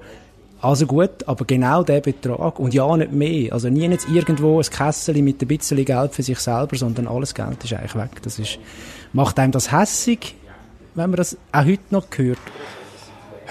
also 0.61 0.87
gut, 0.87 1.27
aber 1.27 1.45
genau 1.45 1.83
der 1.83 2.01
Betrag 2.01 2.59
und 2.59 2.73
ja 2.73 2.95
nicht 2.97 3.11
mehr. 3.11 3.53
Also 3.53 3.69
nie 3.69 3.87
jetzt 3.87 4.07
irgendwo 4.09 4.59
ein 4.59 4.65
Kessel 4.65 5.21
mit 5.21 5.41
ein 5.41 5.47
bisschen 5.47 5.83
Geld 5.83 6.13
für 6.13 6.23
sich 6.23 6.39
selber, 6.39 6.75
sondern 6.75 7.07
alles 7.07 7.33
Geld 7.33 7.63
ist 7.63 7.73
eigentlich 7.73 7.95
weg. 7.95 8.21
Das 8.23 8.39
ist, 8.39 8.57
macht 9.13 9.37
einem 9.37 9.51
das 9.51 9.71
hässig, 9.71 10.35
wenn 10.95 11.09
man 11.09 11.17
das 11.17 11.37
auch 11.51 11.65
heute 11.65 11.83
noch 11.91 12.05
hört? 12.15 12.39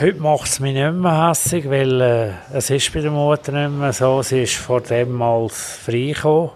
Heute 0.01 0.21
macht 0.21 0.49
es 0.49 0.61
mich 0.61 0.75
nicht 0.75 0.93
mehr 0.93 1.29
hässig, 1.29 1.71
weil 1.71 2.01
äh, 2.01 2.31
es 2.53 2.71
ist 2.71 2.93
bei 2.93 3.01
der 3.01 3.13
Mutter 3.13 3.53
nicht 3.53 3.79
mehr 3.79 3.93
so. 3.93 4.23
Sie 4.23 4.43
ist 4.43 4.57
vor 4.57 4.81
dem 4.81 5.23
als 5.23 5.79
frei 5.85 6.13
gekommen. 6.15 6.51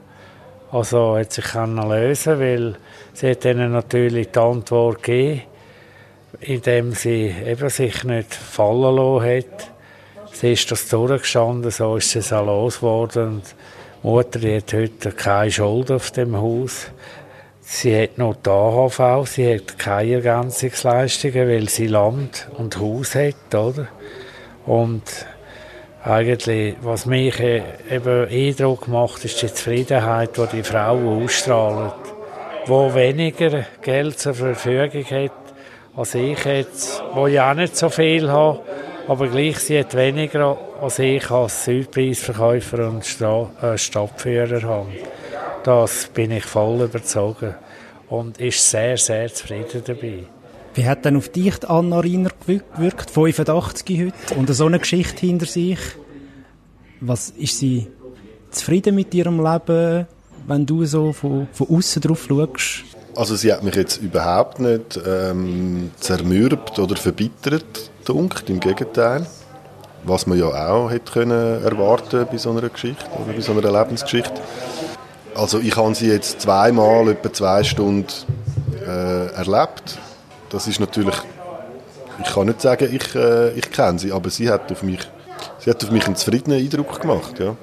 Also 0.72 1.16
hat 1.16 1.32
sich 1.32 1.44
können 1.44 1.88
lösen, 1.88 2.40
weil 2.40 2.76
sie 3.12 3.30
hat 3.30 3.44
ihnen 3.44 3.72
natürlich 3.72 4.32
die 4.32 4.38
Antwort 4.38 5.02
gegeben, 5.02 5.42
indem 6.40 6.92
sie 6.92 7.32
eben 7.46 7.68
sich 7.68 8.02
nicht 8.02 8.34
fallen 8.34 8.96
lassen 8.96 9.36
hat 9.36 9.77
Sie 10.40 10.52
ist 10.52 10.70
das 10.70 10.88
durchgestanden, 10.88 11.72
so 11.72 11.96
ist 11.96 12.14
es 12.14 12.32
auch 12.32 12.46
losgeworden. 12.46 13.42
Die 14.04 14.06
Mutter 14.06 14.38
hat 14.54 14.72
heute 14.72 15.10
keine 15.10 15.50
Schuld 15.50 15.90
auf 15.90 16.12
dem 16.12 16.36
Haus. 16.36 16.92
Sie 17.60 18.00
hat 18.00 18.18
noch 18.18 18.36
die 18.36 18.48
AHV, 18.48 19.26
sie 19.26 19.52
hat 19.52 19.76
keine 19.80 20.12
Ergänzungsleistungen, 20.12 21.48
weil 21.48 21.68
sie 21.68 21.88
Land 21.88 22.48
und 22.56 22.78
Haus 22.78 23.16
hat, 23.16 23.52
oder? 23.52 23.88
Und 24.64 25.02
eigentlich, 26.04 26.76
was 26.82 27.04
mich 27.04 27.40
e-, 27.40 27.64
eben 27.90 28.28
Eindruck 28.28 28.86
macht, 28.86 29.24
ist 29.24 29.42
die 29.42 29.52
Zufriedenheit, 29.52 30.36
die 30.36 30.56
die 30.58 30.62
Frau 30.62 31.20
ausstrahlt, 31.20 31.94
wo 32.66 32.94
weniger 32.94 33.66
Geld 33.82 34.20
zur 34.20 34.34
Verfügung 34.34 35.04
hat 35.04 35.32
als 35.96 36.14
ich 36.14 36.44
jetzt, 36.44 37.02
wo 37.12 37.26
ich 37.26 37.40
auch 37.40 37.54
nicht 37.54 37.76
so 37.76 37.88
viel 37.88 38.30
habe 38.30 38.60
aber 39.08 39.28
gleich 39.28 39.58
sie 39.58 39.78
hat 39.78 39.96
weniger 39.96 40.58
als 40.80 40.98
ich 40.98 41.30
als 41.30 41.64
Südpreisverkäufer 41.64 42.90
und 42.90 43.06
Stra 43.06 43.50
äh, 43.62 43.78
Stadtführer 43.78 44.62
habe. 44.62 44.90
Das 45.64 46.10
bin 46.12 46.30
ich 46.30 46.44
voll 46.44 46.82
überzogen 46.82 47.54
und 48.08 48.38
ist 48.38 48.70
sehr, 48.70 48.98
sehr 48.98 49.32
zufrieden 49.32 49.82
dabei. 49.84 50.24
Wie 50.74 50.86
hat 50.86 51.04
denn 51.04 51.16
auf 51.16 51.30
dich 51.30 51.68
Anna 51.68 52.00
Riner 52.00 52.30
gewirkt, 52.46 53.10
85 53.10 53.98
heute 53.98 54.34
und 54.36 54.54
so 54.54 54.66
eine 54.66 54.78
Geschichte 54.78 55.26
hinter 55.26 55.46
sich? 55.46 55.80
Was 57.00 57.30
ist 57.30 57.58
sie 57.58 57.88
zufrieden 58.50 58.94
mit 58.94 59.14
ihrem 59.14 59.42
Leben, 59.42 60.06
wenn 60.46 60.66
du 60.66 60.84
so 60.84 61.12
von, 61.12 61.48
von 61.52 61.68
außen 61.68 62.02
drauf 62.02 62.26
schaust? 62.28 62.84
Also 63.16 63.34
sie 63.34 63.52
hat 63.52 63.64
mich 63.64 63.74
jetzt 63.74 63.96
überhaupt 63.96 64.60
nicht 64.60 65.00
ähm, 65.04 65.90
zermürbt 65.98 66.78
oder 66.78 66.94
verbittert 66.94 67.90
dunkt, 68.08 68.48
im 68.50 68.60
Gegenteil. 68.60 69.26
Was 70.04 70.26
man 70.26 70.38
ja 70.38 70.46
auch 70.46 70.90
hätte 70.90 71.12
können 71.12 71.62
erwarten 71.64 72.26
bei 72.30 72.38
so 72.38 72.50
einer 72.50 72.68
Geschichte 72.68 73.04
oder 73.16 73.32
bei 73.32 73.40
so 73.40 73.52
einer 73.52 73.62
Lebensgeschichte. 73.62 74.40
Also 75.34 75.58
ich 75.60 75.76
habe 75.76 75.94
sie 75.94 76.08
jetzt 76.08 76.40
zweimal 76.40 77.08
etwa 77.08 77.32
zwei 77.32 77.64
Stunden 77.64 78.06
äh, 78.86 79.26
erlebt. 79.34 79.98
Das 80.50 80.66
ist 80.66 80.80
natürlich, 80.80 81.14
ich 82.24 82.32
kann 82.32 82.46
nicht 82.46 82.60
sagen, 82.60 82.88
ich, 82.92 83.14
äh, 83.14 83.50
ich 83.52 83.70
kenne 83.70 83.98
sie, 83.98 84.12
aber 84.12 84.30
sie 84.30 84.48
hat 84.50 84.70
auf 84.72 84.82
mich, 84.82 85.00
sie 85.58 85.70
hat 85.70 85.84
auf 85.84 85.90
mich 85.90 86.06
einen 86.06 86.16
zufriedenen 86.16 86.58
Eindruck 86.58 87.00
gemacht, 87.00 87.38
ja. 87.38 87.56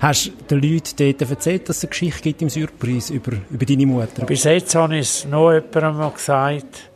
Hast 0.00 0.26
du 0.26 0.56
den 0.56 0.62
Leuten 0.62 0.96
dort 0.96 1.30
erzählt, 1.30 1.68
dass 1.68 1.78
es 1.78 1.84
eine 1.84 1.90
Geschichte 1.90 2.22
gibt 2.22 2.42
im 2.42 2.48
Surprise 2.48 3.12
über, 3.12 3.32
über 3.50 3.64
deine 3.64 3.86
Mutter? 3.86 4.24
Bis 4.26 4.44
jetzt 4.44 4.74
habe 4.74 4.96
ich 4.96 5.08
es 5.08 5.24
noch 5.26 5.52
jemandem 5.52 6.12
gesagt, 6.12 6.90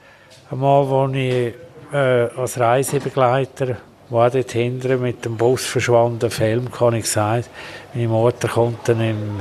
einmal, 0.50 0.86
als 0.86 1.14
ich 1.14 1.54
äh, 1.92 2.28
als 2.36 2.58
Reisebegleiter, 2.58 3.66
der 3.66 4.30
dort 4.30 4.52
hinten 4.52 5.00
mit 5.00 5.24
dem 5.24 5.36
Bus 5.36 5.64
verschwanden, 5.64 6.30
Film, 6.30 6.70
kann 6.70 6.94
ich 6.94 7.10
sagen, 7.10 7.44
meine 7.94 8.08
Mutter 8.08 8.48
kommt 8.48 8.88
dann 8.88 9.00
im, 9.00 9.40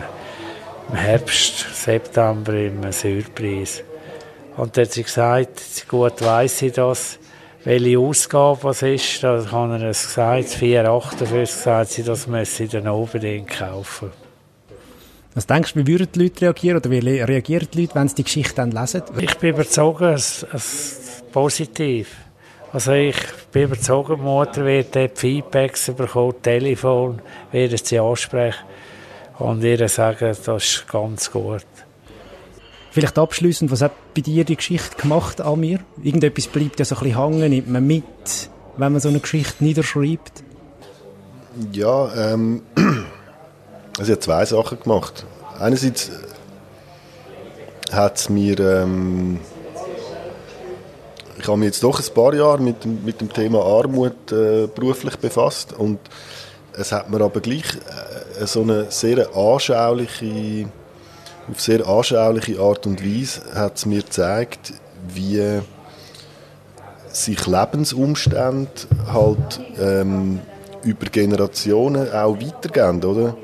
im 0.89 0.95
Herbst, 0.95 1.65
September 1.73 2.53
im 2.53 2.91
Surprise. 2.91 3.83
Und 4.57 4.77
dann 4.77 4.85
hat 4.85 4.91
sie 4.91 5.03
gesagt, 5.03 5.87
gut 5.87 6.21
weiss 6.21 6.59
sie 6.59 6.71
das, 6.71 7.17
welche 7.63 7.97
Ausgabe 7.97 8.63
was 8.63 8.81
ist, 8.81 9.23
da 9.23 9.37
hat 9.37 9.81
er 9.81 9.89
es 9.89 10.07
gesagt, 10.07 10.49
4,48 10.49 11.39
gesagt 11.39 11.89
sie, 11.91 12.03
das 12.03 12.27
müsse 12.27 12.65
ich 12.65 12.71
dann 12.71 12.87
unbedingt 12.87 13.49
kaufen. 13.49 14.11
Was 15.33 15.47
denkst 15.47 15.73
du, 15.73 15.79
wie 15.79 15.87
würden 15.87 16.09
die 16.13 16.19
Leute 16.23 16.41
reagieren 16.41 16.77
oder 16.77 16.91
wie 16.91 16.99
reagieren 16.99 17.67
die 17.73 17.81
Leute, 17.81 17.95
wenn 17.95 18.07
sie 18.07 18.15
die 18.15 18.23
Geschichte 18.23 18.55
dann 18.55 18.71
lesen? 18.71 19.01
Ich 19.19 19.35
bin 19.37 19.49
überzeugt, 19.51 20.01
es, 20.01 20.45
es 20.53 21.23
positiv. 21.31 22.15
Also 22.73 22.93
ich 22.93 23.15
bin 23.51 23.65
überzeugt, 23.65 24.09
die 24.09 24.15
Mutter 24.15 24.65
wird 24.65 24.95
dort 24.95 25.19
Feedbacks 25.19 25.91
bekommen, 25.91 26.41
Telefon, 26.41 27.21
wird 27.51 27.85
sie 27.85 27.99
ansprechen 27.99 28.65
und 29.37 29.63
ihr 29.63 29.87
sagen, 29.87 30.35
das 30.43 30.63
ist 30.63 30.87
ganz 30.91 31.31
gut. 31.31 31.67
Vielleicht 32.89 33.19
abschließend, 33.19 33.69
was 33.69 33.83
hat 33.83 33.91
bei 34.15 34.21
dir 34.21 34.43
die 34.43 34.55
Geschichte 34.55 34.97
gemacht 34.97 35.39
an 35.39 35.59
mir? 35.59 35.81
Irgendetwas 36.01 36.47
bleibt 36.47 36.79
ja 36.79 36.85
so 36.85 36.95
ein 36.95 37.03
bisschen 37.03 37.17
hängen, 37.19 37.49
nimmt 37.51 37.69
man 37.69 37.85
mit, 37.85 38.49
wenn 38.77 38.91
man 38.91 39.01
so 39.01 39.09
eine 39.09 39.19
Geschichte 39.19 39.63
niederschreibt? 39.63 40.43
Ja, 41.73 42.33
ähm, 42.33 42.63
also 43.99 44.13
hat 44.13 44.23
zwei 44.23 44.45
Sachen 44.45 44.79
gemacht. 44.79 45.27
Einerseits 45.59 46.09
hat 47.91 48.17
es 48.17 48.29
mir 48.29 48.59
ähm, 48.59 49.39
ich 51.43 51.49
habe 51.49 51.57
mich 51.57 51.65
jetzt 51.65 51.83
doch 51.83 51.99
ein 51.99 52.13
paar 52.13 52.33
Jahre 52.33 52.61
mit 52.61 52.85
dem, 52.85 53.03
mit 53.03 53.19
dem 53.19 53.31
Thema 53.31 53.65
Armut 53.65 54.31
äh, 54.31 54.65
beruflich 54.67 55.17
befasst 55.17 55.73
und 55.73 55.99
es 56.71 56.93
hat 56.93 57.09
mir 57.09 57.19
aber 57.19 57.41
gleich 57.41 57.65
äh, 58.39 58.45
so 58.45 58.61
eine 58.61 58.89
sehr 58.89 59.35
anschauliche, 59.35 60.69
auf 61.51 61.59
sehr 61.59 61.85
anschauliche 61.85 62.61
Art 62.61 62.87
und 62.87 63.03
Weise 63.03 63.41
hat 63.55 63.75
es 63.75 63.85
mir 63.85 64.03
gezeigt, 64.03 64.73
wie 65.13 65.59
sich 67.11 67.45
Lebensumstände 67.45 68.71
halt 69.11 69.59
ähm, 69.77 70.39
über 70.85 71.07
Generationen 71.07 72.09
auch 72.13 72.39
weitergehen, 72.39 73.03
oder? 73.03 73.35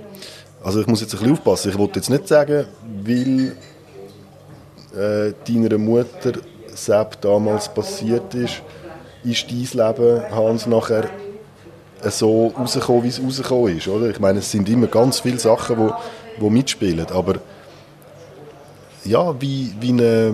Also 0.63 0.79
ich 0.79 0.87
muss 0.87 1.01
jetzt 1.01 1.15
ein 1.15 1.19
bisschen 1.19 1.33
aufpassen. 1.33 1.71
Ich 1.71 1.77
wollte 1.77 1.99
jetzt 1.99 2.09
nicht 2.09 2.29
sagen, 2.29 2.65
weil 3.03 3.57
äh, 4.95 5.33
deiner 5.45 5.77
Mutter 5.77 6.31
Sepp 6.85 7.21
damals 7.21 7.69
passiert 7.73 8.33
ist, 8.33 8.61
ist 9.23 9.49
dein 9.49 9.87
Leben, 9.87 10.23
Hans, 10.31 10.65
nachher 10.65 11.09
so 12.03 12.53
rausgekommen, 12.57 13.03
wie 13.03 13.09
es 13.09 13.21
rausgekommen 13.21 13.77
ist. 13.77 13.87
Oder? 13.87 14.09
Ich 14.09 14.19
meine, 14.19 14.39
es 14.39 14.51
sind 14.51 14.69
immer 14.69 14.87
ganz 14.87 15.19
viele 15.19 15.39
Sachen, 15.39 15.75
die 15.75 15.81
wo, 15.81 15.93
wo 16.37 16.49
mitspielen, 16.49 17.07
aber 17.11 17.35
ja, 19.05 19.39
wie, 19.41 19.73
wie, 19.79 19.89
eine, 19.89 20.33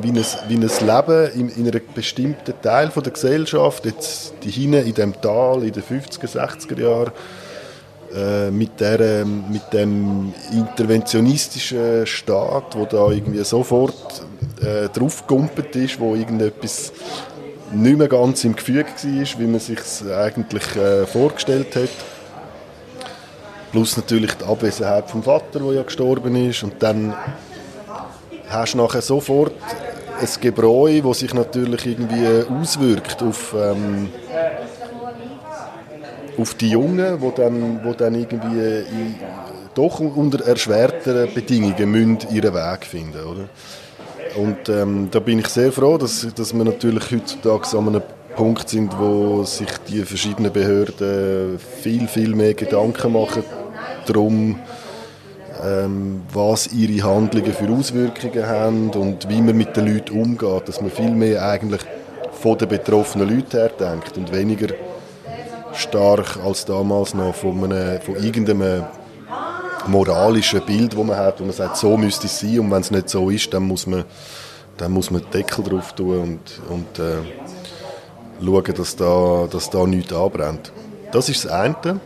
wie, 0.00 0.08
ein, 0.08 0.24
wie 0.48 0.54
ein 0.54 0.60
Leben 0.62 1.32
in, 1.34 1.48
in 1.50 1.68
einem 1.68 1.82
bestimmten 1.94 2.54
Teil 2.62 2.90
von 2.90 3.02
der 3.02 3.12
Gesellschaft, 3.12 3.84
jetzt 3.84 4.34
die 4.42 4.50
hinten 4.50 4.86
in 4.86 4.94
dem 4.94 5.20
Tal 5.20 5.62
in 5.64 5.72
den 5.72 5.82
50er, 5.82 6.28
60er 6.28 6.80
Jahren, 6.80 7.08
äh, 7.08 7.47
mit, 8.50 8.80
der, 8.80 9.26
mit 9.26 9.72
dem 9.72 10.32
interventionistischen 10.50 12.06
Staat, 12.06 12.74
wo 12.74 12.86
da 12.86 13.10
irgendwie 13.10 13.44
sofort 13.44 14.22
äh, 14.62 14.88
draufgegumpelt 14.88 15.76
ist, 15.76 16.00
wo 16.00 16.14
irgendetwas 16.14 16.92
nicht 17.72 17.98
mehr 17.98 18.08
ganz 18.08 18.44
im 18.44 18.56
Gefüge 18.56 18.86
war, 18.86 19.40
wie 19.40 19.46
man 19.46 19.60
sich 19.60 19.78
eigentlich 20.10 20.76
äh, 20.76 21.06
vorgestellt 21.06 21.76
hat. 21.76 21.90
Plus 23.72 23.96
natürlich 23.96 24.32
die 24.34 24.44
Abwesenheit 24.44 25.10
vom 25.10 25.22
Vater, 25.22 25.60
der 25.60 25.72
ja 25.72 25.82
gestorben 25.82 26.34
ist. 26.36 26.62
Und 26.62 26.82
dann 26.82 27.14
hast 28.48 28.74
du 28.74 28.78
nachher 28.78 29.02
sofort 29.02 29.52
ein 30.20 30.28
Gebräu, 30.40 31.02
das 31.02 31.18
sich 31.18 31.34
natürlich 31.34 31.86
irgendwie 31.86 32.44
auswirkt 32.50 33.22
auf, 33.22 33.54
ähm, 33.54 34.08
auf 36.38 36.54
die 36.54 36.70
Jungen, 36.70 37.20
die 37.20 37.34
dann, 37.34 37.80
wo 37.84 37.92
dann 37.92 38.14
irgendwie 38.14 38.84
in, 38.90 39.14
doch 39.74 40.00
unter 40.00 40.46
erschwerteren 40.46 41.32
Bedingungen 41.34 41.90
müssen 41.90 42.18
ihren 42.30 42.54
Weg 42.54 42.86
finden 42.86 43.24
oder? 43.24 43.48
Und 44.36 44.68
ähm, 44.68 45.08
da 45.10 45.20
bin 45.20 45.38
ich 45.38 45.48
sehr 45.48 45.72
froh, 45.72 45.98
dass, 45.98 46.26
dass 46.34 46.54
wir 46.54 46.64
natürlich 46.64 47.10
heutzutage 47.10 47.76
an 47.76 47.88
einem 47.88 48.02
Punkt 48.36 48.68
sind, 48.68 48.96
wo 48.98 49.42
sich 49.42 49.70
die 49.88 50.04
verschiedenen 50.04 50.52
Behörden 50.52 51.58
viel, 51.58 52.06
viel 52.06 52.34
mehr 52.34 52.54
Gedanken 52.54 53.12
machen 53.12 53.42
darum, 54.06 54.60
ähm, 55.64 56.22
was 56.32 56.72
ihre 56.72 57.02
Handlungen 57.02 57.52
für 57.52 57.68
Auswirkungen 57.68 58.46
haben 58.46 58.90
und 58.90 59.28
wie 59.28 59.40
man 59.40 59.56
mit 59.56 59.76
den 59.76 59.92
Leuten 59.92 60.20
umgeht, 60.20 60.68
dass 60.68 60.80
man 60.80 60.90
viel 60.90 61.10
mehr 61.10 61.42
eigentlich 61.48 61.80
von 62.40 62.56
den 62.56 62.68
betroffenen 62.68 63.28
Leuten 63.28 63.56
her 63.56 63.70
denkt 63.70 64.16
und 64.16 64.32
weniger 64.32 64.68
stark 65.78 66.38
als 66.44 66.64
damals 66.64 67.14
noch 67.14 67.34
von, 67.34 67.64
einem, 67.64 68.00
von 68.00 68.16
irgendeinem 68.16 68.84
moralischen 69.86 70.60
Bild, 70.66 70.92
das 70.92 71.04
man 71.04 71.16
hat, 71.16 71.40
wo 71.40 71.44
man 71.44 71.52
sagt, 71.52 71.76
so 71.76 71.96
müsste 71.96 72.26
es 72.26 72.40
sein 72.40 72.60
und 72.60 72.70
wenn 72.70 72.80
es 72.80 72.90
nicht 72.90 73.08
so 73.08 73.30
ist, 73.30 73.52
dann 73.54 73.62
muss 73.62 73.86
man, 73.86 74.04
dann 74.76 74.92
muss 74.92 75.10
man 75.10 75.22
den 75.22 75.30
Deckel 75.30 75.64
drauf 75.64 75.92
tun 75.94 76.18
und, 76.18 76.60
und 76.68 76.98
äh, 76.98 77.18
schauen, 78.44 78.74
dass 78.76 78.96
da, 78.96 79.48
dass 79.50 79.70
da 79.70 79.86
nichts 79.86 80.12
anbrennt. 80.12 80.72
Das 81.12 81.28
ist 81.28 81.44
das 81.44 81.52
eine. 81.52 82.00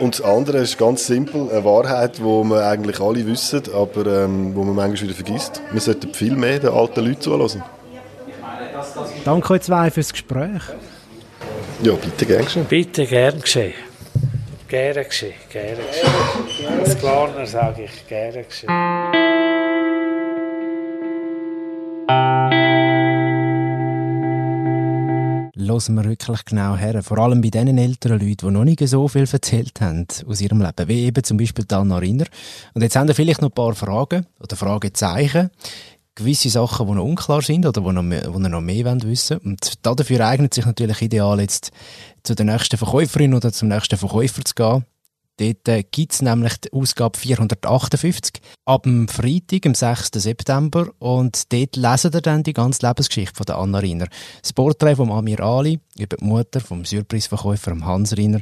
Und 0.00 0.16
das 0.18 0.24
andere 0.24 0.58
ist 0.58 0.78
ganz 0.78 1.06
simpel, 1.06 1.50
eine 1.50 1.64
Wahrheit, 1.64 2.18
die 2.18 2.22
wir 2.22 2.66
eigentlich 2.66 3.00
alle 3.00 3.26
wissen, 3.26 3.62
aber 3.74 4.06
ähm, 4.06 4.54
wo 4.54 4.62
man 4.62 4.76
manchmal 4.76 5.10
wieder 5.10 5.14
vergisst. 5.14 5.60
Wir 5.72 5.80
sollten 5.80 6.14
viel 6.14 6.36
mehr 6.36 6.60
den 6.60 6.70
alten 6.70 7.04
Leuten 7.04 7.20
zuhören. 7.20 7.62
Danke 9.24 9.54
euch 9.54 9.62
zwei 9.62 9.90
fürs 9.90 10.12
Gespräch. 10.12 10.62
Ja, 11.82 11.92
bitte 11.94 12.26
gern 12.26 12.44
geschehen. 12.44 12.66
Bitte 12.68 13.06
gern 13.06 13.40
geschehen. 13.40 13.74
Gerne 14.66 15.04
geschehen, 15.04 15.34
gerne 15.50 15.76
geschehen. 15.76 16.80
Als 16.80 16.98
Glarner 16.98 17.46
sage 17.46 17.84
ich 17.84 18.06
gerne 18.06 18.44
geschehen. 18.44 18.68
hören 25.78 25.94
wir 25.94 26.04
wirklich 26.04 26.44
genau 26.44 26.76
her. 26.76 27.02
Vor 27.02 27.18
allem 27.18 27.40
bei 27.40 27.50
den 27.50 27.78
älteren 27.78 28.18
Leuten, 28.18 28.48
die 28.48 28.50
noch 28.52 28.64
nicht 28.64 28.86
so 28.86 29.06
viel 29.06 29.26
erzählt 29.30 29.80
haben 29.80 30.06
aus 30.26 30.40
ihrem 30.40 30.60
Leben, 30.60 30.88
wie 30.88 31.04
eben 31.04 31.24
zum 31.24 31.36
Beispiel 31.36 31.64
Anna 31.70 31.98
Rinner. 31.98 32.26
Und 32.74 32.82
jetzt 32.82 32.96
haben 32.96 33.08
wir 33.08 33.14
vielleicht 33.14 33.40
noch 33.40 33.50
ein 33.50 33.54
paar 33.54 33.74
Fragen 33.74 34.26
oder 34.40 34.56
Fragezeichen. 34.56 35.50
Gewisse 36.18 36.50
Sachen, 36.50 36.86
die 36.86 36.94
noch 36.94 37.04
unklar 37.04 37.42
sind 37.42 37.64
oder 37.64 37.80
die, 37.80 37.92
noch 37.92 38.02
mehr, 38.02 38.30
die 38.30 38.38
noch 38.38 38.60
mehr 38.60 39.02
wissen 39.02 39.38
wollen. 39.42 39.52
Und 39.52 39.86
dafür 39.86 40.26
eignet 40.26 40.52
sich 40.52 40.66
natürlich 40.66 41.00
ideal, 41.02 41.40
jetzt 41.40 41.70
zu 42.22 42.34
der 42.34 42.44
nächsten 42.44 42.76
Verkäuferin 42.76 43.34
oder 43.34 43.52
zum 43.52 43.68
nächsten 43.68 43.96
Verkäufer 43.96 44.44
zu 44.44 44.54
gehen 44.54 44.84
Dort 45.38 45.68
äh, 45.68 45.84
gibt 45.88 46.12
es 46.12 46.22
nämlich 46.22 46.56
die 46.58 46.72
Ausgabe 46.72 47.18
458 47.18 48.40
ab 48.64 48.82
dem 48.82 49.06
Freitag, 49.08 49.66
am 49.66 49.74
6. 49.74 50.10
September. 50.14 50.88
Und 50.98 51.52
dort 51.52 51.76
lesen 51.76 52.12
wir 52.12 52.20
dann 52.20 52.42
die 52.42 52.52
ganze 52.52 52.86
Lebensgeschichte 52.86 53.36
von 53.36 53.46
der 53.46 53.56
Anna 53.58 53.78
Riner. 53.78 54.08
Das 54.42 54.52
Porträt 54.52 54.96
von 54.96 55.10
Amir 55.10 55.40
Ali 55.40 55.78
über 55.96 56.16
die 56.16 56.24
Mutter 56.24 56.60
vom 56.60 56.84
Surprise-Verkäufer 56.84 57.76
Hans 57.84 58.16
Riner. 58.16 58.40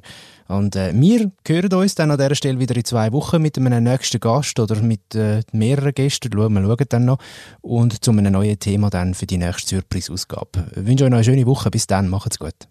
Und 0.49 0.77
äh, 0.77 0.93
wir 0.95 1.33
hören 1.47 1.75
uns 1.75 1.95
dann 1.97 2.11
an 2.11 2.19
dieser 2.19 2.35
Stelle 2.35 2.59
wieder 2.59 2.77
in 2.77 2.85
zwei 2.85 3.13
Wochen 3.13 3.43
mit 3.43 3.59
einem 3.59 3.85
nächsten 3.85 4.21
Gast 4.21 4.59
oder 4.59 4.81
mit 4.81 5.15
äh, 5.15 5.43
mehreren 5.53 5.93
Gästen. 5.93 6.31
Schauen, 6.33 6.55
wir 6.55 6.63
schauen 6.63 6.87
dann 6.89 7.05
noch. 7.05 7.19
Und 7.61 8.03
zu 8.05 8.11
einem 8.13 8.33
neuen 8.33 8.59
Thema 8.59 8.89
dann 8.89 9.15
für 9.15 9.27
die 9.27 9.39
nächste 9.39 9.77
Surprise-Ausgabe. 9.77 10.71
Ich 10.77 10.87
wünsche 10.87 11.05
euch 11.05 11.11
noch 11.11 11.19
eine 11.19 11.25
schöne 11.25 11.47
Woche. 11.47 11.71
Bis 11.71 11.87
dann. 11.87 12.09
Macht's 12.09 12.39
gut. 12.39 12.67